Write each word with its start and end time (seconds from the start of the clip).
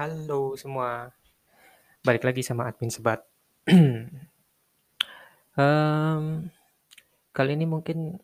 Halo 0.00 0.56
semua, 0.56 1.12
balik 2.00 2.24
lagi 2.24 2.40
sama 2.40 2.64
admin 2.72 2.88
sebat. 2.88 3.20
Mmm, 5.60 6.48
kali 7.36 7.50
ini 7.52 7.68
mungkin 7.68 8.16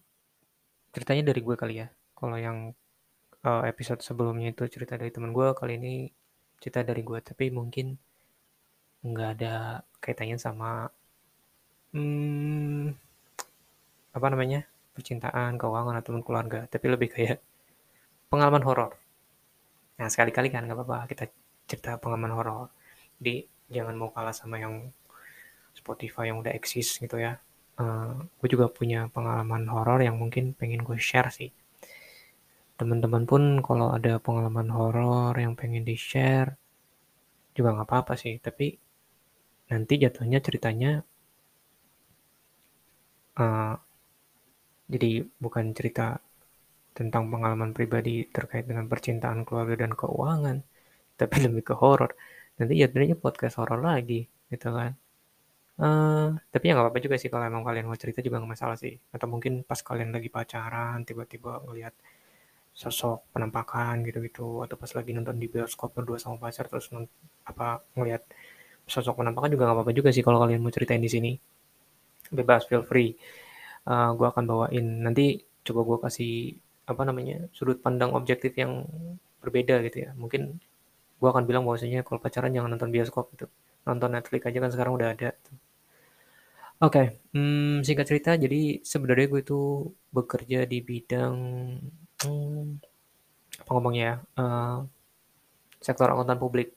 ceritanya 0.96 1.28
dari 1.28 1.44
gue 1.44 1.52
kali 1.52 1.84
ya, 1.84 1.92
kalau 2.16 2.40
yang, 2.40 2.72
eee, 3.44 3.62
episode 3.68 4.00
sebelumnya 4.00 4.56
itu 4.56 4.64
cerita 4.72 4.96
dari 4.96 5.12
temen 5.12 5.36
gue, 5.36 5.52
kali 5.52 5.76
ini 5.76 6.08
cerita 6.64 6.80
dari 6.80 7.04
gue, 7.04 7.20
tapi 7.20 7.52
mungkin 7.52 7.92
nggak 9.04 9.30
ada 9.36 9.84
kaitannya 10.00 10.40
sama, 10.40 10.88
mmm, 11.92 12.88
apa 14.16 14.26
namanya, 14.32 14.64
percintaan, 14.96 15.60
keuangan, 15.60 16.00
ataupun 16.00 16.24
keluarga, 16.24 16.64
tapi 16.72 16.88
lebih 16.88 17.12
kayak 17.12 17.44
pengalaman 18.32 18.64
horor. 18.64 18.96
Nah, 20.00 20.08
sekali-kali 20.08 20.48
kan 20.48 20.64
nggak 20.64 20.80
apa-apa. 20.80 21.04
Kita 21.12 21.24
cerita 21.70 21.90
pengalaman 22.02 22.32
horor. 22.36 22.66
Jadi 23.18 23.34
jangan 23.74 23.94
mau 24.00 24.10
kalah 24.14 24.34
sama 24.40 24.56
yang 24.64 24.74
Spotify 25.78 26.24
yang 26.30 26.38
udah 26.42 26.52
eksis 26.58 26.88
gitu 27.02 27.16
ya. 27.26 27.32
Eee, 27.80 28.12
gue 28.38 28.48
juga 28.54 28.66
punya 28.78 29.00
pengalaman 29.14 29.64
horor 29.72 30.00
yang 30.06 30.16
mungkin 30.22 30.44
pengen 30.58 30.82
gue 30.88 30.98
share 31.08 31.30
sih. 31.38 31.50
Teman-teman 32.80 33.24
pun 33.30 33.42
kalau 33.66 33.88
ada 33.96 34.14
pengalaman 34.26 34.68
horor 34.76 35.32
yang 35.44 35.54
pengen 35.60 35.84
di-share, 35.88 36.50
juga 37.56 37.68
nggak 37.74 37.88
apa-apa 37.88 38.14
sih, 38.22 38.34
tapi 38.46 38.66
nanti 39.70 39.94
jatuhnya 40.02 40.38
ceritanya 40.46 40.92
eee, 43.38 43.76
jadi 44.92 45.10
bukan 45.44 45.66
cerita 45.78 46.06
tentang 46.98 47.24
pengalaman 47.32 47.70
pribadi 47.76 48.16
terkait 48.36 48.64
dengan 48.70 48.86
percintaan, 48.92 49.40
keluarga, 49.46 49.76
dan 49.84 49.92
keuangan, 50.00 50.58
tapi 51.20 51.36
lebih 51.46 51.62
ke 51.68 51.74
horor. 51.82 52.12
Nanti 52.60 52.74
jatuhnya 52.82 53.16
podcast 53.18 53.56
horor 53.60 53.80
lagi, 53.84 54.28
gitu 54.52 54.68
kan. 54.78 54.92
Eee, 55.82 56.26
tapi 56.52 56.64
ya 56.68 56.72
nggak 56.76 56.86
apa-apa 56.88 57.00
juga 57.04 57.16
sih 57.20 57.30
kalau 57.32 57.44
emang 57.50 57.64
kalian 57.68 57.86
mau 57.90 57.98
cerita 58.00 58.20
juga 58.26 58.40
nggak 58.40 58.52
masalah 58.56 58.76
sih. 58.80 58.94
Atau 59.14 59.26
mungkin 59.32 59.64
pas 59.68 59.80
kalian 59.82 60.10
lagi 60.16 60.28
pacaran, 60.32 61.04
tiba-tiba 61.08 61.60
ngelihat 61.66 61.94
sosok 62.76 63.18
penampakan 63.34 64.04
gitu-gitu, 64.08 64.64
atau 64.64 64.76
pas 64.80 64.90
lagi 64.98 65.10
nonton 65.16 65.36
di 65.42 65.48
bioskop 65.52 65.90
berdua 65.96 66.18
sama 66.20 66.36
pacar 66.42 66.66
terus 66.70 66.88
apa, 67.48 67.82
ngelihat 67.96 68.22
sosok 68.88 69.20
penampakan 69.22 69.50
juga 69.54 69.64
nggak 69.70 69.76
apa-apa 69.80 69.92
juga 69.96 70.10
sih 70.14 70.22
kalau 70.26 70.38
kalian 70.44 70.60
mau 70.64 70.72
ceritain 70.74 71.02
di 71.02 71.10
sini. 71.12 71.32
Bebas, 72.32 72.66
feel 72.70 72.84
free. 72.86 73.14
Eee, 73.88 74.10
gue 74.18 74.26
akan 74.32 74.44
bawain 74.50 74.86
nanti 75.06 75.42
coba 75.66 75.80
gue 75.88 75.98
kasih, 76.06 76.32
apa 76.90 77.02
namanya, 77.08 77.36
sudut 77.56 77.78
pandang 77.84 78.12
objektif 78.18 78.52
yang 78.58 78.84
berbeda 79.42 79.82
gitu 79.86 79.98
ya. 80.08 80.10
Mungkin 80.18 80.58
gue 81.20 81.28
akan 81.32 81.44
bilang 81.48 81.64
bahwasanya 81.66 82.00
kalau 82.06 82.20
pacaran 82.24 82.52
jangan 82.56 82.70
nonton 82.74 82.90
bioskop 82.94 83.24
gitu, 83.34 83.46
nonton 83.88 84.10
Netflix 84.16 84.42
aja 84.48 84.58
kan 84.64 84.70
sekarang 84.74 84.92
udah 84.98 85.08
ada. 85.14 85.30
Oke, 86.84 87.02
mmm, 87.32 87.80
singkat 87.86 88.04
cerita 88.10 88.30
jadi 88.36 88.84
sebenarnya 88.84 89.26
gue 89.32 89.40
itu 89.40 89.60
bekerja 90.12 90.58
di 90.68 90.78
bidang, 90.84 91.36
mmm, 92.20 92.64
apa 93.62 93.70
ngomongnya 93.74 94.04
ya, 94.10 94.14
eee, 94.40 94.76
sektor 95.86 96.08
akuntan 96.12 96.38
publik, 96.42 96.68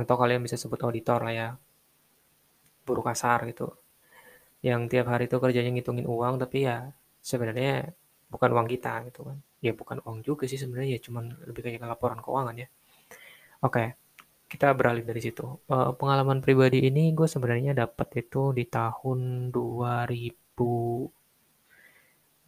atau 0.00 0.16
kalian 0.20 0.42
bisa 0.46 0.56
sebut 0.62 0.80
auditor 0.86 1.20
lah 1.26 1.34
ya. 1.40 1.48
Buruh 2.86 3.04
kasar 3.08 3.38
gitu. 3.50 3.66
Yang 4.68 4.82
tiap 4.92 5.06
hari 5.12 5.24
itu 5.28 5.36
kerjanya 5.44 5.70
ngitungin 5.74 6.06
uang, 6.08 6.34
tapi 6.42 6.58
ya 6.68 6.76
sebenarnya 7.24 7.92
bukan 8.32 8.50
uang 8.56 8.68
kita 8.72 8.92
gitu 9.08 9.20
kan. 9.28 9.38
Ya 9.64 9.72
bukan 9.80 9.98
uang 10.04 10.18
juga 10.28 10.44
sih 10.50 10.58
sebenarnya, 10.62 10.96
ya 10.96 11.00
cuman 11.06 11.24
lebih 11.48 11.62
kayak 11.64 11.80
laporan 11.84 12.20
keuangan 12.24 12.56
ya. 12.64 12.68
Oke, 13.66 13.84
kita 14.52 14.68
beralih 14.78 15.04
dari 15.10 15.20
situ. 15.26 15.44
Eee, 15.72 15.90
pengalaman 16.00 16.40
pribadi 16.44 16.78
ini 16.88 17.04
gue 17.18 17.28
sebenarnya 17.34 17.72
dapat 17.82 18.08
itu 18.22 18.42
di 18.58 18.64
tahun 18.76 19.20
2000 19.56 20.72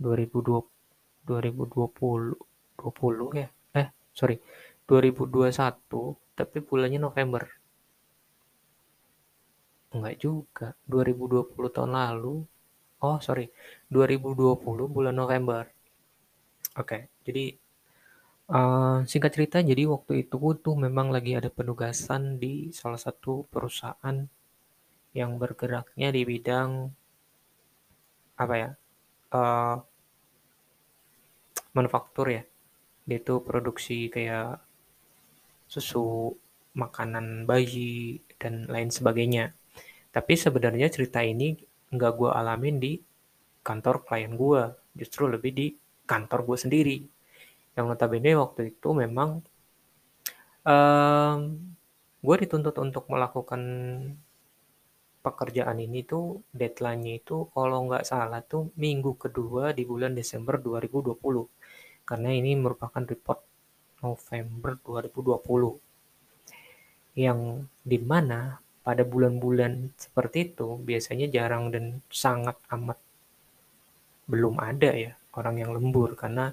2020 0.02 0.70
2020 1.28 2.36
20 2.78 3.28
ya? 3.40 3.48
Eh, 3.80 3.88
sorry, 4.18 4.36
2021, 4.88 6.00
tapi 6.38 6.58
bulannya 6.68 7.00
November. 7.06 7.42
Enggak 9.94 10.16
juga, 10.24 10.66
2020 10.90 11.70
tahun 11.76 11.92
lalu. 12.00 12.34
Oh, 13.06 13.18
sorry, 13.26 13.46
2020 13.94 14.86
bulan 14.94 15.14
November. 15.22 15.62
Oke, 16.80 16.98
jadi 17.26 17.44
eee, 18.56 18.96
singkat 19.10 19.32
cerita 19.36 19.58
jadi 19.70 19.82
waktu 19.94 20.12
itu 20.22 20.38
tuh 20.64 20.74
memang 20.84 21.06
lagi 21.14 21.32
ada 21.38 21.50
penugasan 21.58 22.22
di 22.42 22.54
salah 22.78 23.00
satu 23.06 23.32
perusahaan 23.52 24.16
yang 25.20 25.30
bergeraknya 25.42 26.08
di 26.16 26.22
bidang 26.30 26.70
apa 28.36 28.54
ya, 28.60 28.68
eee 29.34 29.74
manufaktur 31.76 32.26
ya. 32.36 32.42
Dia 33.08 33.18
itu 33.22 33.34
produksi 33.48 33.98
kayak 34.14 34.46
susu, 35.74 36.06
makanan 36.82 37.26
bayi, 37.50 37.94
dan 38.40 38.54
lain 38.74 38.90
sebagainya. 38.96 39.44
Tapi 40.16 40.34
sebenarnya 40.44 40.88
cerita 40.96 41.20
ini 41.34 41.48
nggak 41.94 42.12
gue 42.20 42.30
alamin 42.40 42.76
di 42.84 42.92
kantor 43.68 43.96
klien 44.06 44.32
gue, 44.42 44.62
justru 45.00 45.24
lebih 45.34 45.52
di 45.60 45.66
kantor 46.10 46.40
gue 46.48 46.58
sendiri. 46.64 46.98
Yang 47.76 47.86
notabene 47.88 48.30
waktu 48.36 48.60
itu 48.76 48.88
memang, 48.92 49.40
mmm, 50.68 51.36
gue 52.22 52.36
dituntut 52.42 52.76
untuk 52.78 53.04
melakukan 53.12 53.62
pekerjaan 55.22 55.78
ini 55.78 56.02
tuh 56.02 56.42
deadline-nya 56.50 57.22
itu 57.22 57.46
kalau 57.54 57.86
nggak 57.86 58.04
salah 58.04 58.42
tuh 58.42 58.74
minggu 58.74 59.14
kedua 59.16 59.70
di 59.72 59.82
bulan 59.86 60.12
Desember 60.18 60.58
2020. 60.58 61.46
Karena 62.02 62.30
ini 62.34 62.58
merupakan 62.58 63.02
report 63.06 63.40
November 64.02 64.72
2020. 64.82 65.78
Yang 67.14 67.40
di 67.86 67.98
mana 68.02 68.58
pada 68.82 69.06
bulan-bulan 69.06 69.94
seperti 69.94 70.52
itu 70.52 70.74
biasanya 70.82 71.30
jarang 71.30 71.70
dan 71.70 72.02
sangat 72.10 72.58
amat 72.74 72.98
belum 74.26 74.58
ada 74.58 74.90
ya 74.90 75.14
orang 75.38 75.62
yang 75.62 75.70
lembur 75.70 76.18
karena 76.18 76.50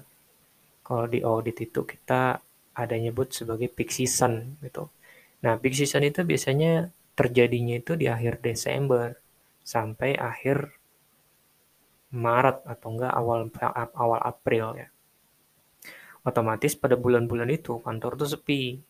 kalau 0.90 1.06
di 1.06 1.22
audit 1.22 1.54
itu 1.62 1.86
kita 1.86 2.42
ada 2.74 2.96
nyebut 2.98 3.30
sebagai 3.30 3.70
peak 3.70 3.94
season 3.94 4.58
gitu. 4.58 4.90
Nah, 5.46 5.54
peak 5.62 5.78
season 5.78 6.02
itu 6.02 6.26
biasanya 6.26 6.90
terjadinya 7.14 7.78
itu 7.78 7.94
di 7.94 8.10
akhir 8.10 8.42
Desember 8.42 9.14
sampai 9.62 10.18
akhir 10.18 10.74
Maret 12.10 12.66
atau 12.66 12.88
enggak 12.90 13.14
awal 13.14 13.46
awal 13.94 14.18
April 14.18 14.66
ya. 14.82 14.88
Otomatis 16.26 16.74
pada 16.74 16.98
bulan-bulan 16.98 17.46
itu 17.54 17.78
kantor 17.86 18.18
tuh 18.18 18.28
sepi. 18.34 18.82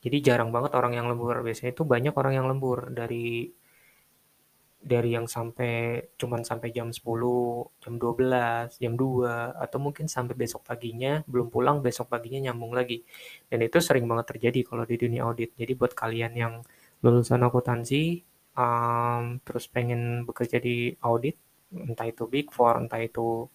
Jadi 0.00 0.16
jarang 0.24 0.48
banget 0.48 0.72
orang 0.72 0.96
yang 0.96 1.06
lembur. 1.12 1.44
Biasanya 1.44 1.76
itu 1.76 1.84
banyak 1.84 2.16
orang 2.16 2.40
yang 2.40 2.46
lembur 2.48 2.88
dari 2.88 3.52
dari 4.78 5.10
yang 5.18 5.26
sampai 5.26 6.00
cuman 6.14 6.46
sampai 6.46 6.70
jam 6.70 6.88
10, 6.94 7.02
jam 7.82 7.94
12, 7.98 8.78
jam 8.78 8.94
2, 8.94 9.58
atau 9.58 9.78
mungkin 9.82 10.06
sampai 10.06 10.34
besok 10.38 10.62
paginya 10.64 11.20
belum 11.26 11.50
pulang, 11.50 11.82
besok 11.82 12.06
paginya 12.14 12.50
nyambung 12.50 12.72
lagi. 12.78 13.02
Dan 13.50 13.66
itu 13.66 13.78
sering 13.82 14.06
banget 14.06 14.38
terjadi 14.38 14.60
kalau 14.62 14.84
di 14.86 14.96
dunia 14.96 15.26
audit. 15.26 15.50
Jadi 15.58 15.72
buat 15.74 15.92
kalian 15.98 16.32
yang 16.38 16.54
lulusan 17.02 17.42
akuntansi, 17.42 18.22
um, 18.54 19.42
terus 19.42 19.66
pengen 19.70 20.26
bekerja 20.26 20.58
di 20.62 20.94
audit, 21.02 21.36
entah 21.74 22.06
itu 22.08 22.24
Big 22.30 22.48
Four, 22.54 22.78
entah 22.82 23.02
itu 23.02 23.50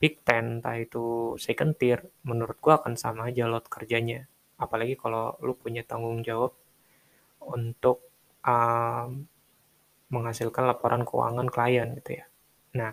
Big 0.00 0.20
Ten, 0.26 0.60
entah 0.60 0.76
itu 0.76 1.34
second 1.40 1.72
tier, 1.80 2.04
menurut 2.28 2.56
gua 2.60 2.80
akan 2.80 2.94
sama 3.00 3.32
aja 3.32 3.48
load 3.48 3.66
kerjanya. 3.72 4.28
Apalagi 4.60 4.94
kalau 5.00 5.36
lu 5.40 5.56
punya 5.56 5.82
tanggung 5.82 6.20
jawab 6.20 6.52
untuk 7.44 8.04
um, 8.44 9.28
menghasilkan 10.12 10.64
laporan 10.68 11.02
keuangan 11.06 11.48
klien 11.48 11.96
gitu 12.00 12.20
ya. 12.20 12.24
Nah, 12.76 12.92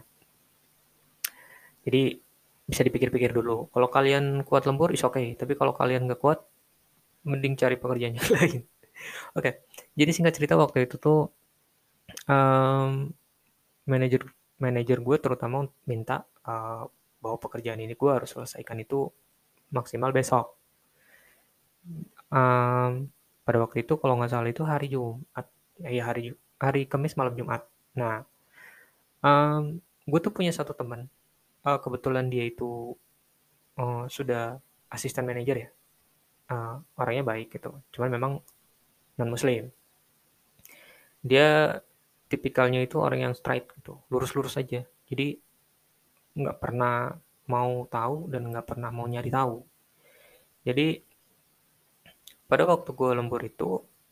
jadi 1.84 2.22
bisa 2.66 2.82
dipikir-pikir 2.88 3.36
dulu. 3.36 3.68
Kalau 3.74 3.88
kalian 3.92 4.48
kuat 4.48 4.64
lembur, 4.70 4.96
is 4.96 5.04
oke. 5.04 5.20
Okay. 5.20 5.36
Tapi 5.36 5.60
kalau 5.60 5.76
kalian 5.76 6.08
nggak 6.08 6.22
kuat, 6.22 6.40
mending 7.28 7.60
cari 7.60 7.76
pekerjaan 7.76 8.16
yang 8.18 8.30
lain. 8.38 8.62
oke, 9.34 9.42
okay. 9.42 9.54
jadi 9.98 10.12
singkat 10.14 10.34
cerita 10.38 10.54
waktu 10.56 10.86
itu 10.86 11.02
tuh 11.02 11.34
um, 12.30 13.10
manajer 13.90 14.22
manajer 14.62 15.02
gue 15.02 15.18
terutama 15.18 15.66
minta 15.90 16.22
uh, 16.46 16.86
bahwa 17.22 17.38
pekerjaan 17.42 17.82
ini 17.82 17.98
gue 17.98 18.12
harus 18.14 18.30
selesaikan 18.30 18.78
itu 18.78 19.10
maksimal 19.74 20.14
besok. 20.14 20.54
Um, 22.30 23.10
pada 23.42 23.58
waktu 23.58 23.84
itu 23.84 23.98
kalau 23.98 24.22
nggak 24.22 24.32
salah 24.32 24.50
itu 24.54 24.64
hari 24.64 24.88
Jumat, 24.94 25.46
ya 25.82 26.04
hari 26.06 26.38
hari 26.62 26.86
Kamis 26.86 27.18
malam 27.18 27.34
Jumat. 27.34 27.66
Nah, 27.98 28.22
um, 29.26 29.82
gue 30.06 30.20
tuh 30.22 30.30
punya 30.30 30.54
satu 30.54 30.78
teman, 30.78 31.10
uh, 31.66 31.80
kebetulan 31.82 32.30
dia 32.30 32.46
itu 32.46 32.94
uh, 33.82 34.06
sudah 34.06 34.62
asisten 34.94 35.26
manajer 35.26 35.58
ya, 35.66 35.70
uh, 36.54 36.76
orangnya 37.02 37.26
baik 37.26 37.58
gitu. 37.58 37.74
Cuman 37.90 38.10
memang 38.14 38.32
non 39.18 39.30
muslim 39.34 39.74
dia 41.22 41.78
tipikalnya 42.26 42.82
itu 42.82 42.98
orang 42.98 43.30
yang 43.30 43.34
straight 43.38 43.70
gitu 43.78 44.02
lurus-lurus 44.10 44.58
aja. 44.58 44.82
Jadi 45.06 45.38
nggak 46.38 46.58
pernah 46.58 47.14
mau 47.46 47.86
tahu 47.86 48.32
dan 48.32 48.50
nggak 48.50 48.66
pernah 48.66 48.90
mau 48.90 49.06
nyari 49.06 49.30
tahu. 49.30 49.62
Jadi 50.66 51.04
pada 52.50 52.64
waktu 52.68 52.90
gue 52.92 53.10
lembur 53.16 53.42
itu 53.46 53.70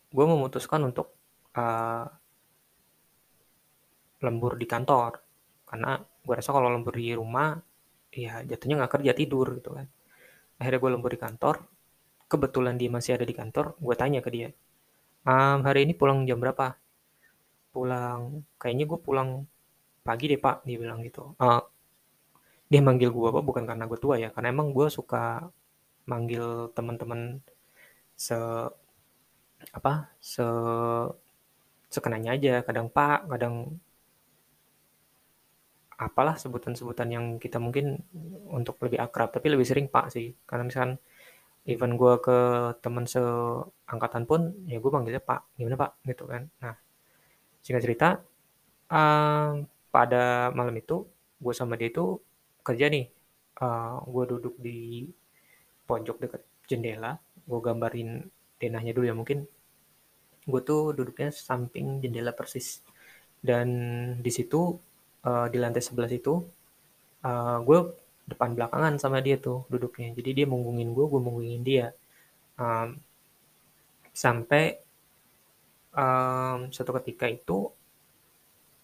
gue 0.09 0.25
memutuskan 0.25 0.85
untuk 0.85 1.13
uh, 1.55 2.05
lembur 4.23 4.55
di 4.59 4.67
kantor. 4.69 5.19
Karena 5.67 5.97
gue 5.99 6.33
rasa 6.35 6.51
kalau 6.55 6.69
lembur 6.71 6.95
di 6.95 7.13
rumah 7.15 7.55
ya 8.09 8.41
jatuhnya 8.41 8.85
nggak 8.85 8.93
kerja 8.99 9.11
tidur 9.13 9.47
gitu 9.57 9.75
kan. 9.77 9.87
Akhirnya 10.59 10.79
gue 10.83 10.91
lembur 10.95 11.11
di 11.13 11.19
kantor. 11.21 11.55
Kebetulan 12.29 12.77
dia 12.77 12.89
masih 12.93 13.17
ada 13.17 13.25
di 13.25 13.33
kantor 13.33 13.73
gue 13.81 13.95
tanya 13.97 14.21
ke 14.21 14.29
dia 14.29 14.49
ehm, 15.27 15.59
hari 15.67 15.79
ini 15.87 15.93
pulang 15.97 16.23
jam 16.29 16.39
berapa? 16.39 16.75
Pulang 17.73 18.45
kayaknya 18.61 18.85
gue 18.89 18.99
pulang 19.01 19.29
pagi 20.07 20.25
deh 20.31 20.39
pak 20.41 20.65
dia 20.67 20.77
bilang 20.81 20.99
gitu. 21.05 21.35
Uh, 21.37 21.61
dia 22.71 22.81
manggil 22.85 23.09
gue 23.13 23.27
apa 23.29 23.41
bukan 23.41 23.63
karena 23.69 23.85
gue 23.89 23.99
tua 24.01 24.15
ya 24.21 24.29
karena 24.33 24.47
emang 24.53 24.73
gue 24.77 24.87
suka 24.89 25.49
manggil 26.09 26.69
teman-teman 26.77 27.41
se 28.25 28.37
apa 29.77 29.93
se 30.21 30.45
sekenanya 31.89 32.37
aja. 32.37 32.53
Kadang 32.67 32.87
pak 32.89 33.29
kadang 33.31 33.55
apalah 35.99 36.39
sebutan-sebutan 36.39 37.11
yang 37.11 37.25
kita 37.43 37.59
mungkin 37.59 37.99
untuk 38.47 38.79
lebih 38.87 39.03
akrab 39.03 39.35
tapi 39.35 39.51
lebih 39.51 39.67
sering 39.67 39.91
pak 39.91 40.15
sih. 40.15 40.31
Karena 40.47 40.63
misalkan 40.63 40.95
even 41.67 41.99
gue 41.99 42.13
ke 42.23 42.37
teman 42.79 43.03
seangkatan 43.03 44.23
pun 44.23 44.55
ya 44.63 44.79
gue 44.79 44.91
panggilnya 44.91 45.19
pak. 45.19 45.43
Gimana 45.59 45.75
pak? 45.75 45.91
Gitu 46.07 46.23
kan. 46.23 46.47
Nah 46.63 46.75
singkat 47.59 47.83
cerita 47.83 48.07
uh, 48.95 49.59
pada 49.91 50.55
malam 50.55 50.71
itu 50.79 51.03
gue 51.43 51.53
sama 51.53 51.75
dia 51.75 51.91
itu 51.91 52.15
kerja 52.63 52.87
nih. 52.87 53.11
Uh, 53.59 53.99
gue 54.07 54.23
duduk 54.39 54.55
di 54.55 55.03
pojok 55.83 56.17
dekat 56.23 56.41
jendela. 56.71 57.19
Gue 57.43 57.59
gambarin 57.59 58.23
denahnya 58.55 58.95
dulu 58.95 59.05
ya 59.05 59.15
mungkin. 59.19 59.43
Gue 60.47 60.61
tuh 60.63 60.95
duduknya 60.95 61.35
samping 61.35 61.99
jendela 61.99 62.31
persis. 62.31 62.79
Dan 63.43 63.67
di 64.23 64.31
situ 64.31 64.79
uh, 65.25 65.47
di 65.51 65.57
lantai 65.59 65.83
sebelah 65.83 66.11
itu 66.11 66.39
uh, 67.25 67.57
gue 67.63 67.79
depan 68.29 68.53
belakangan 68.53 69.01
sama 69.01 69.19
dia 69.25 69.41
tuh 69.41 69.65
duduknya. 69.67 70.13
Jadi 70.13 70.43
dia 70.43 70.45
munggungin 70.45 70.93
gue 70.93 71.05
gue 71.09 71.21
munggungin 71.21 71.61
dia. 71.65 71.87
Um, 72.59 72.99
sampai 74.13 74.77
um, 75.95 76.69
satu 76.69 76.91
ketika 77.01 77.25
itu 77.25 77.71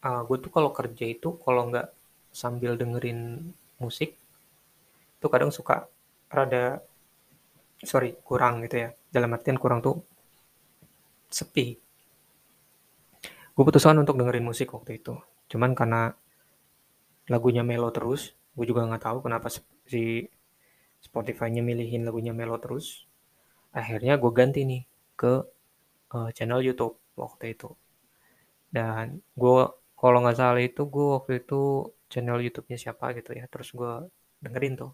uh, 0.02 0.22
gue 0.26 0.38
tuh 0.42 0.52
kalau 0.52 0.72
kerja 0.74 1.06
itu 1.06 1.38
kalau 1.44 1.70
nggak 1.70 1.92
sambil 2.36 2.76
dengerin 2.76 3.52
musik 3.80 4.16
tuh 5.20 5.30
kadang 5.32 5.52
suka 5.52 5.88
rada 6.32 6.82
sorry 7.84 8.18
kurang 8.26 8.66
gitu 8.66 8.88
ya. 8.88 8.90
Dalam 9.14 9.32
artian 9.36 9.62
kurang 9.62 9.80
tuh 9.86 10.02
sepi. 11.30 11.78
Gue 13.56 13.64
putuskan 13.64 13.96
untuk 14.02 14.20
dengerin 14.20 14.44
musik 14.44 14.74
waktu 14.76 15.00
itu. 15.00 15.16
Cuman 15.48 15.72
karena 15.72 16.12
lagunya 17.32 17.64
melo 17.66 17.90
terus. 17.92 18.34
Gue 18.56 18.66
juga 18.70 18.88
nggak 18.88 19.04
tahu 19.04 19.18
kenapa 19.26 19.48
si 19.88 20.30
Spotify-nya 21.04 21.62
milihin 21.62 22.08
lagunya 22.08 22.34
melo 22.34 22.58
terus. 22.62 23.06
Akhirnya 23.76 24.16
gue 24.22 24.32
ganti 24.32 24.62
nih 24.64 24.84
ke 25.20 25.34
uh, 26.16 26.30
channel 26.36 26.62
YouTube 26.64 26.96
waktu 27.20 27.54
itu. 27.58 27.70
Dan 28.72 29.22
gue 29.36 29.60
kalau 29.96 30.18
nggak 30.24 30.38
salah 30.38 30.62
itu 30.62 30.82
gue 30.88 31.08
waktu 31.16 31.32
itu 31.44 31.62
channel 32.12 32.40
YouTube-nya 32.44 32.78
siapa 32.78 33.16
gitu 33.18 33.32
ya 33.36 33.46
terus 33.50 33.70
gue 33.74 33.94
dengerin 34.44 34.74
tuh. 34.78 34.92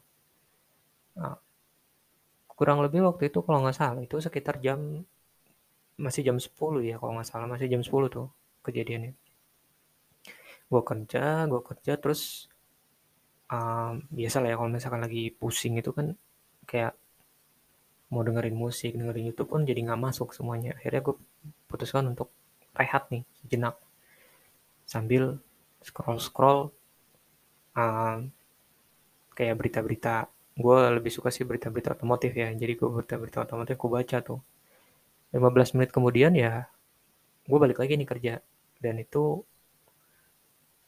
Nah, 1.19 1.36
kurang 2.62 2.80
lebih 2.86 3.01
waktu 3.10 3.34
itu 3.34 3.42
kalau 3.42 3.60
nggak 3.66 3.77
salah 3.77 4.01
itu 4.06 4.16
sekitar 4.22 4.62
jam 4.62 5.01
masih 5.98 6.22
jam 6.25 6.38
10 6.38 6.81
ya 6.86 6.95
kalau 7.01 7.18
nggak 7.18 7.30
salah 7.30 7.48
masih 7.50 7.68
jam 7.69 7.81
10 7.81 8.10
tuh 8.10 8.27
kejadiannya 8.66 9.13
gue 10.71 10.81
kerja 10.88 11.45
gue 11.51 11.62
kerja 11.68 11.94
terus 12.00 12.47
um, 13.51 14.01
biasa 14.07 14.39
lah 14.39 14.50
ya 14.51 14.56
kalau 14.56 14.71
misalkan 14.71 15.01
lagi 15.03 15.23
pusing 15.35 15.75
itu 15.77 15.91
kan 15.91 16.15
kayak 16.63 16.95
mau 18.12 18.21
dengerin 18.27 18.56
musik 18.56 18.91
dengerin 18.95 19.31
YouTube 19.31 19.50
pun 19.56 19.63
jadi 19.63 19.79
nggak 19.88 20.00
masuk 20.00 20.35
semuanya. 20.35 20.75
Akhirnya 20.75 21.01
gue 21.03 21.15
putuskan 21.71 22.12
untuk 22.12 22.27
rehat 22.75 23.07
nih 23.07 23.23
sejenak. 23.39 23.79
Sambil 24.83 25.39
scroll 25.79 26.19
scroll 26.19 26.59
um, 27.79 28.27
kayak 29.31 29.56
berita-berita. 29.56 30.27
Gue 30.59 30.79
lebih 30.91 31.12
suka 31.12 31.31
sih 31.31 31.47
berita-berita 31.47 31.95
otomotif 31.95 32.35
ya. 32.35 32.51
Jadi 32.51 32.75
gue 32.75 32.89
berita-berita 32.91 33.47
otomotif 33.47 33.79
gue 33.79 33.89
baca 33.89 34.17
tuh. 34.19 34.39
15 35.31 35.79
menit 35.79 35.95
kemudian 35.95 36.35
ya 36.35 36.67
gue 37.47 37.57
balik 37.63 37.79
lagi 37.79 37.95
nih 37.95 38.07
kerja. 38.12 38.33
Dan 38.83 39.00
itu 39.00 39.39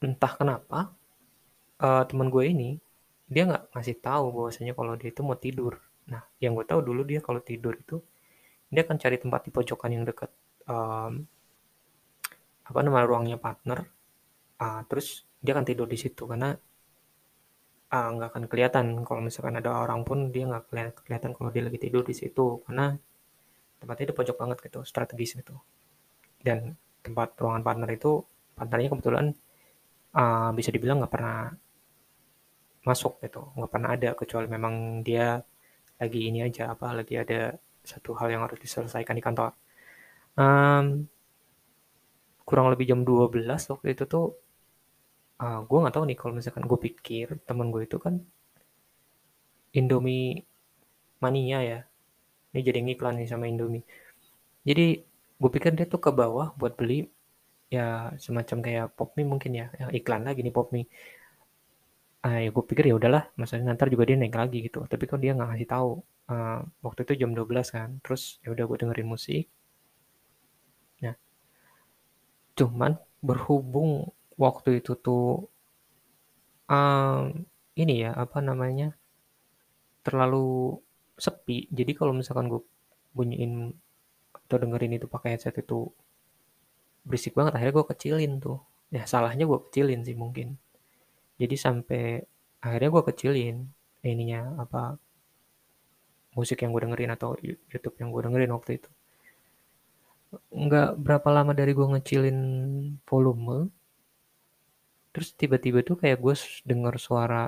entah 0.04 0.34
kenapa 0.36 0.92
uh, 1.80 2.04
teman 2.04 2.28
gue 2.28 2.44
ini 2.44 2.70
dia 3.32 3.48
nggak 3.48 3.72
ngasih 3.72 3.98
tahu 4.04 4.26
bahwasanya 4.36 4.76
kalau 4.76 4.94
dia 5.00 5.10
itu 5.10 5.22
mau 5.24 5.40
tidur. 5.40 5.80
Nah, 6.12 6.22
yang 6.44 6.54
gue 6.54 6.68
tahu 6.68 6.84
dulu 6.84 7.08
dia 7.08 7.24
kalau 7.24 7.40
tidur 7.40 7.74
itu 7.80 8.04
dia 8.68 8.84
akan 8.84 9.00
cari 9.00 9.18
tempat 9.18 9.42
di 9.48 9.52
pojokan 9.56 9.90
yang 9.96 10.04
dekat 10.04 10.30
um, 10.68 11.24
apa 12.68 12.80
nama 12.84 13.02
ruangnya 13.08 13.40
partner. 13.40 13.88
Uh, 14.60 14.84
terus 14.92 15.26
dia 15.40 15.56
akan 15.56 15.66
tidur 15.66 15.88
di 15.88 15.98
situ 15.98 16.28
karena 16.28 16.54
uh, 17.94 18.10
nggak 18.14 18.30
akan 18.34 18.44
kelihatan 18.52 18.86
kalau 19.08 19.22
misalkan 19.24 19.56
ada 19.58 19.72
orang 19.72 20.02
pun 20.04 20.30
dia 20.34 20.50
nggak 20.50 20.70
kelihatan, 21.06 21.32
kalau 21.32 21.50
dia 21.50 21.64
lagi 21.64 21.80
tidur 21.80 22.02
di 22.04 22.16
situ 22.18 22.62
karena 22.66 22.98
tempatnya 23.78 24.12
itu 24.12 24.16
pojok 24.16 24.38
banget 24.40 24.58
gitu 24.64 24.80
strategis 24.88 25.36
gitu 25.36 25.60
dan 26.40 26.80
tempat 27.04 27.36
ruangan 27.36 27.64
partner 27.68 27.90
itu 27.92 28.24
partnernya 28.56 28.90
kebetulan 28.96 29.26
uh, 30.16 30.50
bisa 30.58 30.70
dibilang 30.74 31.02
nggak 31.02 31.14
pernah 31.14 31.52
masuk 32.84 33.24
gitu, 33.24 33.42
nggak 33.56 33.72
pernah 33.72 33.90
ada 33.96 34.10
kecuali 34.20 34.48
memang 34.52 35.06
dia 35.08 35.40
lagi 36.02 36.20
ini 36.28 36.44
aja 36.44 36.74
apa 36.76 36.92
lagi 36.92 37.16
ada 37.16 37.56
satu 37.84 38.12
hal 38.20 38.28
yang 38.34 38.42
harus 38.44 38.60
diselesaikan 38.60 39.16
di 39.16 39.24
kantor. 39.24 39.52
Um, 40.36 41.08
kurang 42.44 42.68
lebih 42.74 42.86
jam 42.90 43.08
12 43.08 43.48
waktu 43.48 43.88
itu 43.96 44.04
tuh 44.10 44.26
uh, 45.40 45.60
gue 45.64 45.78
nggak 45.80 45.96
tahu 45.96 46.04
nih 46.10 46.18
kalau 46.20 46.34
misalkan 46.36 46.66
gue 46.68 46.80
pikir 46.80 47.40
temen 47.48 47.72
gue 47.72 47.84
itu 47.88 47.98
kan 48.02 48.20
Indomie 49.74 50.44
mania 51.24 51.60
ya. 51.64 51.80
Ini 52.54 52.60
jadi 52.62 52.80
ngiklan 52.86 53.18
nih 53.18 53.28
sama 53.32 53.50
Indomie. 53.50 53.82
Jadi 54.68 55.02
gue 55.40 55.50
pikir 55.50 55.74
dia 55.74 55.88
tuh 55.90 56.00
ke 56.04 56.12
bawah 56.14 56.54
buat 56.60 56.78
beli 56.78 57.10
ya 57.76 58.14
semacam 58.26 58.58
kayak 58.66 58.86
pop 58.98 59.10
mie 59.18 59.28
mungkin 59.32 59.52
ya, 59.62 59.68
yang 59.82 59.90
iklan 59.98 60.22
lagi 60.28 60.40
nih 60.46 60.54
pop 60.58 60.68
mie. 60.74 60.86
Ah, 62.24 62.40
ya 62.44 62.50
gue 62.56 62.64
pikir 62.70 62.86
ya 62.90 62.96
udahlah, 63.00 63.24
maksudnya 63.36 63.66
nanti 63.68 63.92
juga 63.94 64.08
dia 64.10 64.16
naik 64.22 64.36
lagi 64.42 64.58
gitu. 64.68 64.80
Tapi 64.92 65.04
kok 65.10 65.20
dia 65.24 65.32
nggak 65.36 65.50
ngasih 65.52 65.70
tahu. 65.74 65.92
Uh, 66.24 66.64
waktu 66.86 67.00
itu 67.04 67.14
jam 67.22 67.32
12 67.36 67.68
kan, 67.76 67.90
terus 68.00 68.40
ya 68.44 68.50
udah 68.56 68.64
gue 68.70 68.78
dengerin 68.80 69.10
musik. 69.14 69.46
Nah, 71.04 71.16
cuman 72.56 72.96
berhubung 73.20 73.92
waktu 74.40 74.80
itu 74.80 74.96
tuh 74.96 75.52
um, 76.72 77.44
ini 77.76 77.94
ya 78.08 78.12
apa 78.16 78.40
namanya 78.40 78.96
terlalu 80.06 80.80
sepi. 81.18 81.68
Jadi 81.72 81.92
kalau 81.96 82.14
misalkan 82.16 82.48
gue 82.52 82.62
bunyiin 83.16 83.72
atau 84.34 84.58
dengerin 84.60 84.98
itu 85.00 85.08
pakai 85.08 85.38
headset 85.38 85.56
itu 85.60 85.90
berisik 87.08 87.34
banget 87.38 87.54
akhirnya 87.56 87.76
gue 87.80 87.88
kecilin 87.92 88.34
tuh. 88.40 88.60
Ya 88.94 89.04
salahnya 89.10 89.46
gue 89.46 89.60
kecilin 89.70 90.02
sih 90.08 90.16
mungkin. 90.18 90.58
Jadi 91.38 91.56
sampai 91.60 92.04
akhirnya 92.64 92.90
gue 92.96 93.04
kecilin 93.14 93.56
ininya 94.04 94.60
apa 94.64 94.98
musik 96.36 96.64
yang 96.66 96.74
gue 96.74 96.82
dengerin 96.84 97.12
atau 97.14 97.38
YouTube 97.44 97.96
yang 98.02 98.10
gue 98.10 98.22
dengerin 98.26 98.52
waktu 98.56 98.72
itu. 98.82 98.90
Nggak 100.50 100.90
berapa 100.98 101.30
lama 101.30 101.52
dari 101.54 101.72
gue 101.78 101.88
ngecilin 101.94 102.40
volume 103.06 103.70
terus 105.14 105.30
tiba-tiba 105.38 105.86
tuh 105.86 105.96
kayak 106.02 106.18
gue 106.18 106.36
denger 106.66 106.98
suara 106.98 107.46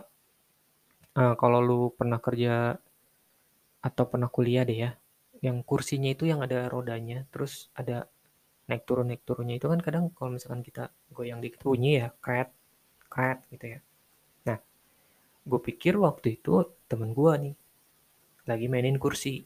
uh, 1.17 1.33
kalau 1.33 1.59
lu 1.65 1.81
pernah 1.97 2.21
kerja 2.21 2.77
atau 3.81 4.03
pernah 4.05 4.29
kuliah 4.29 4.61
deh 4.61 4.77
ya 4.85 4.91
yang 5.41 5.65
kursinya 5.65 6.13
itu 6.13 6.29
yang 6.29 6.45
ada 6.45 6.69
rodanya 6.69 7.25
terus 7.33 7.73
ada 7.73 8.05
naik 8.65 8.83
turun 8.89 9.13
naik 9.13 9.21
turunnya 9.21 9.55
itu 9.61 9.67
kan 9.69 9.79
kadang 9.81 10.09
kalau 10.17 10.33
misalkan 10.33 10.65
kita 10.65 10.89
goyang 11.13 11.37
dikit 11.37 11.61
bunyi 11.61 12.01
ya 12.01 12.09
kret 12.17 12.49
kret 13.05 13.45
gitu 13.53 13.77
ya. 13.77 13.79
Nah 14.49 14.57
gue 15.45 15.59
pikir 15.61 15.93
waktu 16.01 16.41
itu 16.41 16.65
temen 16.89 17.13
gue 17.13 17.33
nih 17.49 17.55
lagi 18.49 18.65
mainin 18.65 18.97
kursi. 18.97 19.45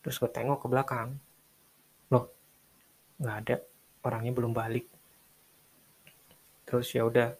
Terus 0.00 0.16
gue 0.22 0.30
tengok 0.30 0.62
ke 0.62 0.66
belakang 0.70 1.18
loh 2.14 2.30
nggak 3.18 3.36
ada 3.46 3.56
orangnya 4.06 4.32
belum 4.32 4.52
balik. 4.54 4.86
Terus 6.64 6.86
ya 6.94 7.02
udah 7.02 7.34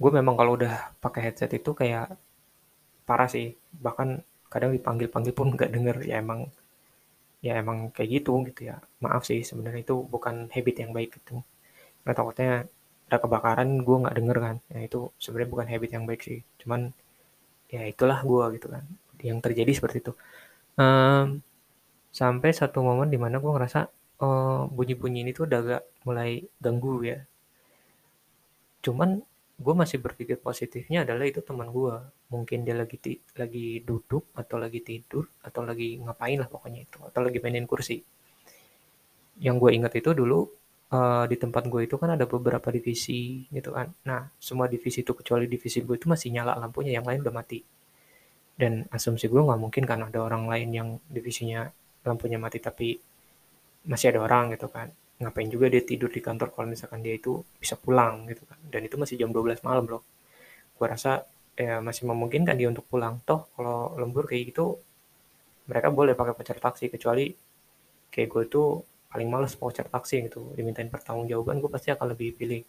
gue 0.00 0.10
memang 0.12 0.36
kalau 0.36 0.60
udah 0.60 0.92
pakai 1.00 1.32
headset 1.32 1.56
itu 1.56 1.72
kayak 1.72 2.12
parah 3.08 3.28
sih. 3.32 3.56
Bahkan 3.80 4.08
kadang 4.52 4.76
dipanggil 4.76 5.08
panggil 5.08 5.32
pun 5.32 5.56
nggak 5.56 5.72
denger 5.72 5.96
ya 6.04 6.20
emang 6.20 6.52
ya 7.46 7.52
emang 7.62 7.78
kayak 7.94 8.10
gitu 8.20 8.32
gitu 8.48 8.60
ya. 8.70 8.76
Maaf 9.04 9.22
sih 9.28 9.40
sebenarnya 9.48 9.80
itu 9.86 9.96
bukan 10.14 10.34
habit 10.54 10.76
yang 10.82 10.92
baik 10.96 11.10
itu 11.20 11.36
nah, 12.04 12.14
takutnya 12.16 12.64
ada 13.10 13.18
kebakaran 13.22 13.68
gue 13.86 13.96
nggak 14.02 14.16
denger 14.18 14.38
kan. 14.46 14.56
Ya 14.74 14.80
itu 14.88 14.98
sebenarnya 15.22 15.50
bukan 15.54 15.68
habit 15.72 15.90
yang 15.96 16.04
baik 16.08 16.22
sih. 16.28 16.38
Cuman 16.62 16.80
ya 17.74 17.82
itulah 17.92 18.18
gue 18.30 18.44
gitu 18.58 18.66
kan 18.74 18.84
yang 19.28 19.38
terjadi 19.44 19.72
seperti 19.78 19.98
itu. 20.04 20.12
Um, 20.80 21.44
sampai 22.10 22.50
satu 22.60 22.78
momen 22.82 23.08
di 23.14 23.18
mana 23.20 23.36
gue 23.42 23.52
ngerasa 23.52 23.80
uh, 24.24 24.62
bunyi-bunyi 24.76 25.26
ini 25.26 25.30
tuh 25.36 25.44
udah 25.48 25.58
agak 25.64 25.82
mulai 26.06 26.30
ganggu 26.64 26.94
ya. 27.06 27.18
Cuman 28.84 29.22
gue 29.60 29.74
masih 29.76 30.00
berpikir 30.00 30.40
positifnya 30.40 31.04
adalah 31.04 31.28
itu 31.28 31.44
teman 31.44 31.68
gue 31.68 31.94
mungkin 32.32 32.64
dia 32.64 32.72
lagi 32.72 32.96
lagi 33.36 33.84
duduk 33.84 34.32
atau 34.32 34.56
lagi 34.56 34.80
tidur 34.80 35.28
atau 35.44 35.60
lagi 35.68 36.00
ngapain 36.00 36.40
lah 36.40 36.48
pokoknya 36.48 36.88
itu 36.88 36.98
atau 37.04 37.20
lagi 37.20 37.38
mainin 37.44 37.68
kursi. 37.68 38.00
Yang 39.36 39.56
gue 39.60 39.70
ingat 39.76 39.92
itu 40.00 40.16
dulu 40.16 40.48
uh, 40.96 41.24
di 41.28 41.36
tempat 41.36 41.68
gue 41.68 41.84
itu 41.84 42.00
kan 42.00 42.16
ada 42.16 42.24
beberapa 42.24 42.72
divisi 42.72 43.44
gitu 43.52 43.76
kan. 43.76 43.92
Nah 44.08 44.32
semua 44.40 44.64
divisi 44.64 45.04
itu 45.04 45.12
kecuali 45.12 45.44
divisi 45.44 45.84
gue 45.84 45.96
itu 46.00 46.08
masih 46.08 46.32
nyala 46.32 46.56
lampunya 46.56 46.96
yang 46.96 47.04
lain 47.04 47.20
udah 47.20 47.34
mati. 47.36 47.60
Dan 48.56 48.88
asumsi 48.88 49.28
gue 49.28 49.40
nggak 49.44 49.60
mungkin 49.60 49.84
kan 49.84 50.00
ada 50.08 50.24
orang 50.24 50.48
lain 50.48 50.68
yang 50.72 50.88
divisinya 51.04 51.68
lampunya 52.08 52.40
mati 52.40 52.64
tapi 52.64 52.96
masih 53.84 54.16
ada 54.16 54.24
orang 54.24 54.56
gitu 54.56 54.72
kan 54.72 54.88
ngapain 55.20 55.48
juga 55.52 55.68
dia 55.68 55.84
tidur 55.84 56.08
di 56.08 56.20
kantor 56.24 56.48
kalau 56.56 56.66
misalkan 56.72 57.04
dia 57.04 57.14
itu 57.20 57.44
bisa 57.60 57.76
pulang 57.76 58.24
gitu 58.30 58.42
kan. 58.48 58.58
Dan 58.72 58.80
itu 58.88 58.96
masih 58.96 59.20
jam 59.20 59.30
12 59.30 59.60
malam 59.66 59.84
loh 59.86 60.02
gue 60.80 60.86
rasa 60.88 61.28
ya 61.60 61.84
masih 61.84 62.08
memungkinkan 62.08 62.56
dia 62.56 62.68
untuk 62.72 62.88
pulang. 62.88 63.20
Toh 63.28 63.52
kalau 63.52 63.94
lembur 64.00 64.24
kayak 64.24 64.42
gitu 64.56 64.80
mereka 65.68 65.92
boleh 65.92 66.16
pakai 66.16 66.34
pacar 66.34 66.56
taksi 66.56 66.88
kecuali 66.88 67.28
kayak 68.08 68.28
gue 68.32 68.44
tuh 68.48 68.68
paling 69.12 69.28
males 69.28 69.52
voucher 69.60 69.84
taksi 69.86 70.24
gitu. 70.24 70.56
Dimintain 70.56 70.88
pertanggungjawaban 70.88 71.60
gue 71.60 71.70
pasti 71.70 71.92
akan 71.92 72.16
lebih 72.16 72.32
pilih 72.40 72.64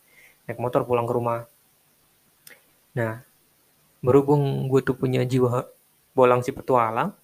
naik 0.46 0.60
motor 0.60 0.84
pulang 0.84 1.08
ke 1.08 1.14
rumah. 1.16 1.42
Nah 3.00 3.24
berhubung 4.04 4.68
gue 4.68 4.82
tuh 4.84 4.98
punya 5.00 5.24
jiwa 5.24 5.64
bolang 6.12 6.44
si 6.44 6.52
petualang 6.52 7.16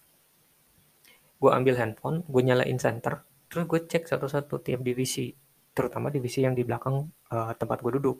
gue 1.37 1.51
ambil 1.53 1.75
handphone 1.77 2.23
gue 2.25 2.41
nyalain 2.41 2.79
center 2.79 3.26
Terus 3.47 3.63
gue 3.63 3.79
cek 3.87 4.03
satu-satu 4.11 4.59
tiap 4.59 4.83
divisi, 4.83 5.31
terutama 5.71 6.11
divisi 6.11 6.43
yang 6.43 6.51
di 6.51 6.67
belakang 6.67 7.07
uh, 7.31 7.53
tempat 7.55 7.79
gue 7.79 7.91
duduk. 7.99 8.17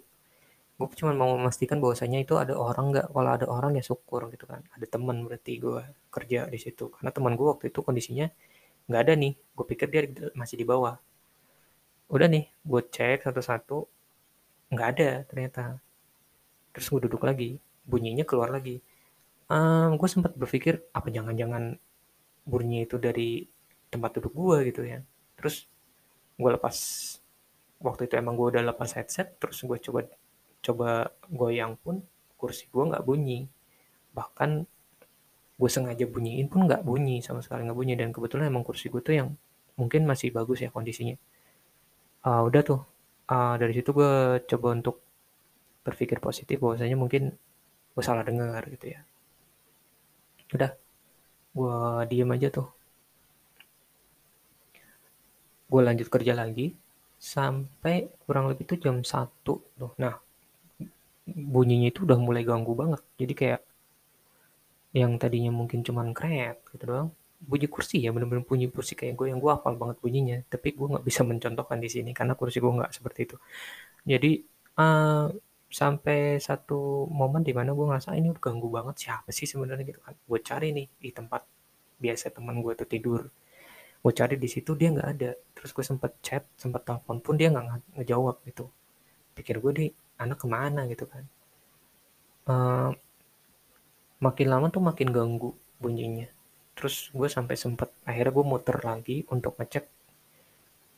Gue 0.80 0.88
cuma 0.96 1.12
mau 1.12 1.36
memastikan 1.36 1.84
bahwasanya 1.84 2.24
itu 2.24 2.40
ada 2.40 2.56
orang 2.56 2.96
nggak. 2.96 3.08
Kalau 3.12 3.32
ada 3.34 3.46
orang 3.50 3.72
ya 3.76 3.84
syukur 3.84 4.30
gitu 4.32 4.46
kan. 4.48 4.64
Ada 4.78 4.88
teman 4.88 5.26
berarti 5.28 5.60
gue 5.60 5.84
kerja 6.14 6.48
di 6.48 6.60
situ. 6.62 6.94
Karena 6.96 7.12
teman 7.12 7.34
gue 7.36 7.48
waktu 7.50 7.74
itu 7.74 7.80
kondisinya 7.84 8.28
nggak 8.88 9.02
ada 9.04 9.14
nih. 9.20 9.34
Gue 9.58 9.66
pikir 9.68 9.88
dia 9.92 10.02
masih 10.38 10.56
di 10.62 10.66
bawah. 10.68 10.96
Udah 12.08 12.28
nih, 12.32 12.48
gue 12.64 12.82
cek 12.88 13.28
satu-satu, 13.28 13.84
nggak 14.72 14.88
ada 14.96 15.10
ternyata. 15.28 15.64
Terus 16.72 16.88
gue 16.88 17.02
duduk 17.10 17.28
lagi, 17.28 17.60
bunyinya 17.84 18.24
keluar 18.24 18.48
lagi. 18.48 18.80
Um, 19.52 20.00
gue 20.00 20.08
sempat 20.08 20.32
berpikir 20.40 20.88
apa 20.96 21.12
jangan-jangan 21.12 21.76
bunyi 22.48 22.88
itu 22.88 22.96
dari 22.96 23.44
tempat 23.92 24.20
duduk 24.20 24.36
gue 24.36 24.58
gitu 24.72 24.84
ya 24.88 25.00
terus 25.38 25.70
gue 26.38 26.50
lepas 26.52 26.76
waktu 27.78 28.10
itu 28.10 28.14
emang 28.18 28.34
gue 28.34 28.58
udah 28.58 28.64
lepas 28.74 28.98
headset 28.98 29.38
terus 29.38 29.62
gue 29.62 29.78
coba 29.78 30.10
coba 30.62 31.14
goyang 31.30 31.78
pun 31.80 32.02
kursi 32.38 32.70
gue 32.70 32.84
nggak 32.86 33.04
bunyi. 33.04 33.50
Bahkan 34.14 34.50
gue 35.58 35.70
sengaja 35.74 36.06
bunyiin 36.06 36.48
pun 36.52 36.70
nggak 36.70 36.86
bunyi 36.86 37.20
sama 37.26 37.42
sekali 37.42 37.66
nggak 37.66 37.78
bunyi. 37.78 37.94
Dan 37.98 38.14
kebetulan 38.14 38.54
emang 38.54 38.62
kursi 38.62 38.94
gue 38.94 39.02
tuh 39.02 39.18
yang 39.18 39.30
mungkin 39.76 40.06
masih 40.06 40.30
bagus 40.30 40.62
ya 40.62 40.70
kondisinya. 40.70 41.18
Uh, 42.24 42.46
udah 42.46 42.62
tuh. 42.62 42.82
Uh, 43.28 43.60
dari 43.60 43.76
situ 43.76 43.92
gue 43.92 44.40
coba 44.48 44.68
untuk 44.72 45.04
berpikir 45.84 46.24
positif 46.24 46.64
bahwasanya 46.64 46.96
mungkin 46.96 47.36
gue 47.92 48.04
salah 48.06 48.24
dengar 48.24 48.64
gitu 48.70 48.94
ya. 48.94 49.02
Udah 50.54 50.72
gue 51.58 51.78
diem 52.08 52.30
aja 52.30 52.54
tuh 52.54 52.77
gue 55.68 55.82
lanjut 55.84 56.08
kerja 56.08 56.34
lagi 56.34 56.74
sampai 57.18 58.08
kurang 58.24 58.46
lebih 58.52 58.64
itu 58.70 58.76
jam 58.80 59.02
1 59.02 59.28
tuh. 59.44 59.92
Nah, 60.00 60.16
bunyinya 61.28 61.88
itu 61.92 62.06
udah 62.08 62.18
mulai 62.22 62.44
ganggu 62.48 62.74
banget. 62.78 63.02
Jadi 63.20 63.34
kayak 63.36 63.62
yang 64.96 65.20
tadinya 65.22 65.52
mungkin 65.54 65.84
cuman 65.84 66.16
kret 66.16 66.64
gitu 66.74 66.84
doang. 66.88 67.10
Bunyi 67.38 67.68
kursi 67.70 68.02
ya, 68.02 68.10
bener-bener 68.16 68.42
bunyi 68.48 68.66
kursi 68.74 68.98
kayak 68.98 69.14
gue 69.20 69.28
yang 69.30 69.40
gue 69.44 69.52
hafal 69.52 69.74
banget 69.78 69.98
bunyinya. 70.02 70.38
Tapi 70.48 70.74
gue 70.78 70.88
nggak 70.94 71.06
bisa 71.06 71.22
mencontohkan 71.28 71.78
di 71.84 71.90
sini 71.92 72.12
karena 72.16 72.34
kursi 72.40 72.58
gue 72.64 72.72
nggak 72.72 72.92
seperti 72.96 73.20
itu. 73.28 73.36
Jadi 74.08 74.32
uh, 74.80 75.28
sampai 75.68 76.40
satu 76.40 77.12
momen 77.12 77.44
di 77.44 77.52
mana 77.52 77.76
gue 77.76 77.86
ngerasa 77.86 78.16
ini 78.16 78.32
udah 78.32 78.42
ganggu 78.42 78.68
banget 78.72 78.96
siapa 79.04 79.30
sih 79.36 79.46
sebenarnya 79.50 79.86
gitu 79.86 80.00
kan. 80.02 80.16
Gue 80.16 80.40
cari 80.42 80.72
nih 80.72 80.88
di 80.98 81.10
tempat 81.12 81.44
biasa 81.98 82.30
teman 82.32 82.62
gue 82.64 82.74
tuh 82.78 82.88
tidur 82.88 83.22
gue 84.04 84.14
cari 84.14 84.36
di 84.40 84.50
situ 84.50 84.74
dia 84.78 84.90
nggak 84.94 85.10
ada. 85.18 85.32
Terus 85.56 85.72
gue 85.74 85.86
sempet 85.86 86.12
chat 86.22 86.44
sempet 86.56 86.82
telepon 86.88 87.18
pun 87.22 87.36
dia 87.36 87.50
nggak 87.54 87.98
ngejawab 88.02 88.42
gitu. 88.48 88.70
Pikir 89.36 89.60
gue 89.64 89.72
deh 89.74 89.90
anak 90.22 90.38
ke 90.42 90.48
mana 90.50 90.86
gitu 90.90 91.06
kan. 91.06 91.24
Uh, 92.48 92.90
makin 94.24 94.48
lama 94.48 94.68
tuh 94.72 94.82
makin 94.82 95.10
ganggu 95.12 95.52
bunyinya. 95.82 96.28
Terus 96.78 97.10
gue 97.12 97.28
sampai 97.28 97.56
sempet 97.58 97.90
akhirnya 98.06 98.34
gue 98.34 98.46
muter 98.46 98.78
lagi 98.82 99.26
untuk 99.34 99.58
ngecek 99.58 99.86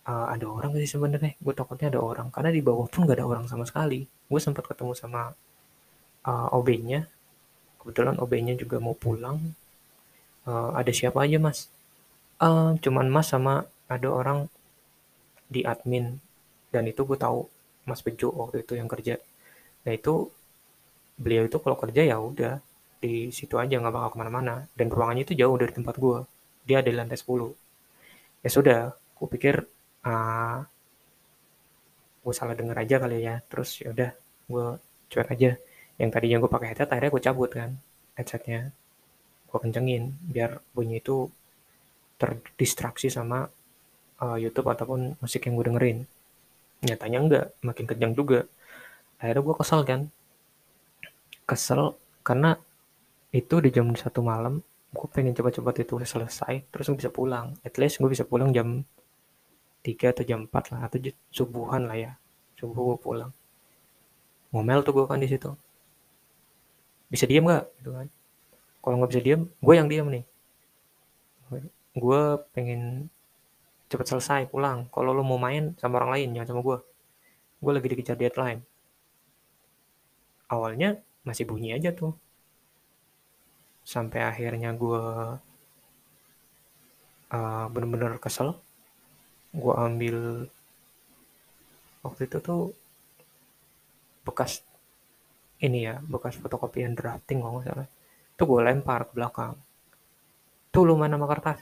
uh, 0.08 0.28
ada 0.30 0.46
orang 0.46 0.76
sih 0.78 0.96
sebenarnya? 0.96 1.36
Gue 1.40 1.54
takutnya 1.56 1.92
ada 1.92 2.02
orang. 2.04 2.28
Karena 2.30 2.52
di 2.54 2.62
bawah 2.64 2.86
pun 2.92 3.08
gak 3.08 3.18
ada 3.20 3.26
orang 3.26 3.46
sama 3.50 3.66
sekali. 3.66 4.04
Gue 4.04 4.40
sempat 4.44 4.68
ketemu 4.68 4.94
sama 4.94 5.32
uh, 6.28 6.48
OB-nya 6.56 7.08
kebetulan 7.80 8.20
OB-nya 8.20 8.54
juga 8.60 8.78
mau 8.78 8.94
pulang. 8.94 9.40
Uh, 10.44 10.72
ada 10.76 10.92
siapa 10.92 11.24
aja 11.24 11.40
mas 11.40 11.70
uh, 12.46 12.72
cuman 12.84 13.08
Mas 13.12 13.28
sama 13.32 13.66
ada 13.90 14.08
orang 14.20 14.40
di 15.50 15.62
admin 15.66 16.06
dan 16.74 16.84
itu 16.92 17.02
gue 17.10 17.18
tahu 17.18 17.40
Mas 17.90 18.02
Bejo 18.06 18.30
waktu 18.42 18.62
itu 18.64 18.74
yang 18.78 18.90
kerja. 18.94 19.18
Nah 19.86 19.94
itu 20.00 20.30
beliau 21.20 21.44
itu 21.50 21.58
kalau 21.64 21.78
kerja 21.84 22.02
ya 22.12 22.18
udah 22.22 22.54
di 23.04 23.32
situ 23.38 23.56
aja 23.64 23.76
nggak 23.80 23.94
bakal 23.96 24.10
ke 24.14 24.18
mana-mana 24.22 24.56
dan 24.78 24.88
ruangannya 24.92 25.24
itu 25.28 25.34
jauh 25.42 25.56
dari 25.62 25.74
tempat 25.74 25.96
gue. 25.98 26.18
Dia 26.68 26.78
ada 26.82 26.90
di 26.92 26.98
lantai 27.00 27.18
10. 27.18 27.50
Ya 28.46 28.50
sudah, 28.52 28.80
gue 29.18 29.28
pikir 29.36 29.56
ah, 30.06 30.64
gue 32.24 32.34
salah 32.36 32.56
denger 32.60 32.78
aja 32.84 32.96
kali 33.04 33.18
ya. 33.28 33.36
Terus 33.50 33.70
ya 33.84 33.90
udah, 33.96 34.12
gue 34.52 34.66
cuek 35.12 35.30
aja. 35.36 35.52
Yang 36.00 36.10
tadinya 36.16 36.38
gue 36.44 36.52
pakai 36.56 36.68
headset, 36.72 36.90
akhirnya 36.92 37.12
gue 37.16 37.24
cabut 37.28 37.50
kan 37.52 37.70
headsetnya. 38.18 38.60
Gue 39.50 39.60
kencengin 39.64 40.04
biar 40.34 40.52
bunyi 40.76 41.02
itu 41.04 41.28
terdistraksi 42.20 43.08
sama 43.08 43.48
uh, 44.20 44.38
YouTube 44.38 44.68
ataupun 44.68 45.16
musik 45.24 45.48
yang 45.48 45.56
gue 45.56 45.66
dengerin. 45.72 45.98
Nyatanya 46.84 47.20
enggak, 47.24 47.46
makin 47.64 47.86
kejang 47.88 48.14
juga. 48.14 48.44
Akhirnya 49.18 49.42
gue 49.48 49.56
kesel 49.56 49.82
kan. 49.88 50.02
Kesel 51.48 51.96
karena 52.22 52.60
itu 53.32 53.64
di 53.64 53.72
jam 53.72 53.88
satu 53.96 54.20
malam, 54.20 54.60
gue 54.92 55.08
pengen 55.10 55.32
coba-coba 55.32 55.72
itu 55.72 55.96
selesai, 56.04 56.68
terus 56.70 56.92
gue 56.92 57.00
bisa 57.00 57.12
pulang. 57.12 57.56
At 57.64 57.80
least 57.80 58.04
gue 58.04 58.12
bisa 58.12 58.28
pulang 58.28 58.52
jam 58.52 58.84
3 59.82 60.12
atau 60.12 60.24
jam 60.28 60.44
4 60.44 60.76
lah, 60.76 60.82
atau 60.92 60.98
subuhan 61.32 61.88
lah 61.88 61.98
ya. 61.98 62.12
Subuh 62.60 62.94
gue 62.94 62.98
pulang. 63.00 63.32
Ngomel 64.52 64.84
tuh 64.84 64.92
gue 64.92 65.06
kan 65.08 65.24
di 65.24 65.30
situ. 65.32 65.56
Bisa 67.08 67.24
diem 67.24 67.48
gak? 67.48 67.66
Gitu 67.80 67.90
kan. 67.96 68.08
Kalau 68.80 68.96
nggak 69.00 69.12
bisa 69.12 69.22
diem, 69.24 69.42
gue 69.48 69.74
yang 69.76 69.88
diem 69.88 70.08
nih 70.10 70.24
gue 71.98 72.22
pengen 72.54 73.10
cepet 73.90 74.06
selesai 74.06 74.42
pulang. 74.50 74.86
Kalau 74.94 75.12
lo 75.12 75.26
mau 75.26 75.42
main 75.42 75.74
sama 75.82 75.98
orang 76.02 76.12
lain 76.18 76.30
jangan 76.38 76.50
sama 76.56 76.62
gue 76.62 76.78
gue 77.60 77.72
lagi 77.74 77.88
dikejar 77.90 78.18
deadline. 78.18 78.62
Awalnya 80.50 81.02
masih 81.26 81.50
bunyi 81.50 81.74
aja 81.74 81.90
tuh. 81.94 82.14
Sampai 83.82 84.22
akhirnya 84.22 84.70
gue 84.78 85.04
uh, 87.34 87.66
bener-bener 87.74 88.22
kesel. 88.22 88.54
Gue 89.50 89.74
ambil 89.74 90.46
waktu 92.06 92.30
itu 92.30 92.38
tuh 92.40 92.62
bekas 94.24 94.62
ini 95.60 95.90
ya 95.90 96.00
bekas 96.06 96.38
fotokopian 96.38 96.94
drafting 96.94 97.42
kalau 97.42 97.58
nggak 97.58 97.68
salah. 97.74 97.88
Itu 98.38 98.44
gue 98.46 98.62
lempar 98.62 99.10
ke 99.10 99.14
belakang. 99.18 99.58
Tuh 100.70 100.86
lu 100.86 100.94
mana 100.94 101.18
sama 101.18 101.26
kertas 101.26 101.60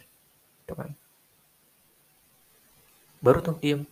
gitu 0.67 0.75
kan. 0.75 0.91
Baru 3.23 3.39
tuh 3.39 3.55
diem. 3.63 3.87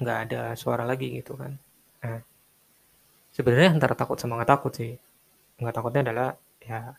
Nggak 0.00 0.18
ada 0.24 0.56
suara 0.56 0.88
lagi 0.88 1.20
gitu 1.20 1.36
kan. 1.36 1.52
Nah 2.00 2.24
sebenarnya 3.36 3.76
antara 3.76 3.92
takut 3.92 4.16
sama 4.16 4.40
nggak 4.40 4.48
takut 4.56 4.72
sih. 4.72 4.96
Nggak 5.60 5.74
takutnya 5.76 6.00
adalah 6.08 6.28
ya 6.64 6.96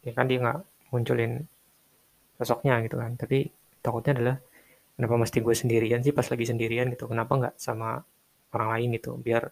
ya 0.00 0.12
kan 0.16 0.24
dia 0.24 0.40
nggak 0.40 0.58
munculin 0.88 1.44
sosoknya 2.40 2.80
gitu 2.88 2.96
kan. 2.96 3.20
Tapi 3.20 3.52
takutnya 3.84 4.16
adalah 4.16 4.36
kenapa 4.96 5.14
mesti 5.20 5.38
gue 5.44 5.52
sendirian 5.52 6.00
sih 6.00 6.16
pas 6.16 6.24
lagi 6.24 6.48
sendirian 6.48 6.88
gitu? 6.88 7.04
Kenapa 7.04 7.32
nggak 7.36 7.54
sama 7.60 8.00
orang 8.56 8.68
lain 8.80 8.88
gitu? 8.96 9.20
Biar 9.20 9.44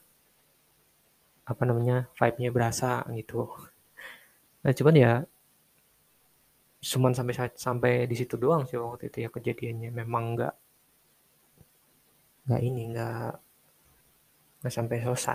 apa 1.44 1.62
namanya 1.68 2.08
vibe-nya 2.16 2.48
berasa 2.48 3.04
gitu. 3.12 3.44
Nah 4.64 4.72
cuman 4.72 4.94
ya 4.96 5.12
cuman 6.80 7.12
sampai 7.12 7.34
sampai 7.56 7.92
di 8.10 8.16
situ 8.16 8.34
doang 8.40 8.64
sih 8.64 8.80
waktu 8.80 9.12
itu 9.12 9.18
ya 9.24 9.28
kejadiannya. 9.28 9.90
Memang 9.92 10.24
nggak 10.34 10.54
nggak 12.48 12.60
ini 12.64 12.82
nggak 12.96 13.32
nggak 14.60 14.72
sampai 14.72 14.96
selesai 15.04 15.28